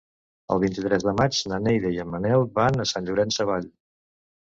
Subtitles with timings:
[0.55, 3.73] El vint-i-tres de maig na Neida i en Manel van a Sant Llorenç Savall.